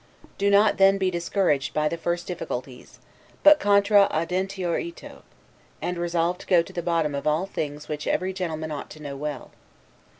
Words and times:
Do 0.39 0.49
not 0.49 0.77
then 0.77 0.97
be 0.97 1.11
discouraged 1.11 1.75
by 1.75 1.87
the 1.87 1.95
first 1.95 2.25
difficulties, 2.25 2.97
but 3.43 3.59
'contra 3.59 4.07
audentior 4.11 4.79
ito'; 4.83 5.21
and 5.79 5.99
resolve 5.99 6.39
to 6.39 6.47
go 6.47 6.63
to 6.63 6.73
the 6.73 6.81
bottom 6.81 7.13
of 7.13 7.27
all 7.27 7.45
those 7.45 7.53
things 7.53 7.87
which 7.87 8.07
every 8.07 8.33
gentleman 8.33 8.71
ought 8.71 8.89
to 8.89 8.99
know 8.99 9.15
well. 9.15 9.51